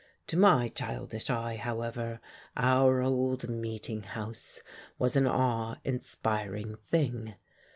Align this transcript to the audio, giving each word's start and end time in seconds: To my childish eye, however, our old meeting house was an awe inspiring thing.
To 0.25 0.35
my 0.35 0.67
childish 0.69 1.29
eye, 1.29 1.57
however, 1.57 2.21
our 2.57 3.03
old 3.03 3.47
meeting 3.47 4.01
house 4.01 4.59
was 4.97 5.15
an 5.15 5.27
awe 5.27 5.75
inspiring 5.85 6.73
thing. 6.77 7.35